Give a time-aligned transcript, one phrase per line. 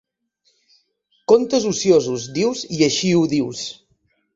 [1.33, 3.67] Contes ociosos, dius, i així ho dius.